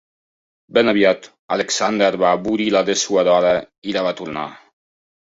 [0.77, 1.27] Ben aviat,
[1.57, 3.55] Alexander va avorrir la dessuadora
[3.93, 4.53] i la va tornar.